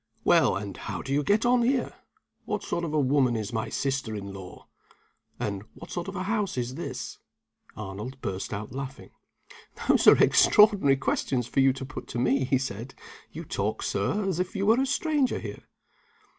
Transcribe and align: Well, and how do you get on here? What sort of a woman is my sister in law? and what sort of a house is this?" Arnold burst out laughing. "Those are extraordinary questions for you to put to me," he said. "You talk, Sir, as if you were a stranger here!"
Well, 0.23 0.55
and 0.55 0.75
how 0.77 1.03
do 1.03 1.13
you 1.13 1.21
get 1.21 1.45
on 1.45 1.61
here? 1.61 1.93
What 2.45 2.63
sort 2.63 2.83
of 2.83 2.91
a 2.91 2.99
woman 2.99 3.35
is 3.35 3.53
my 3.53 3.69
sister 3.69 4.15
in 4.15 4.33
law? 4.33 4.67
and 5.39 5.61
what 5.75 5.91
sort 5.91 6.07
of 6.07 6.15
a 6.15 6.23
house 6.23 6.57
is 6.57 6.73
this?" 6.73 7.19
Arnold 7.77 8.19
burst 8.19 8.51
out 8.51 8.73
laughing. 8.73 9.11
"Those 9.87 10.07
are 10.07 10.17
extraordinary 10.17 10.97
questions 10.97 11.45
for 11.45 11.59
you 11.59 11.71
to 11.73 11.85
put 11.85 12.07
to 12.07 12.17
me," 12.17 12.45
he 12.45 12.57
said. 12.57 12.95
"You 13.31 13.43
talk, 13.45 13.83
Sir, 13.83 14.27
as 14.27 14.39
if 14.39 14.55
you 14.55 14.65
were 14.65 14.81
a 14.81 14.87
stranger 14.87 15.37
here!" 15.37 15.65